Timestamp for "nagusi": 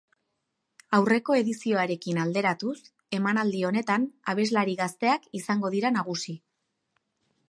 5.99-6.35